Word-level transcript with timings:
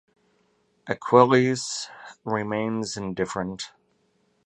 Aquiles 0.87 1.87
remains 2.25 2.97
indifferent. 2.97 3.71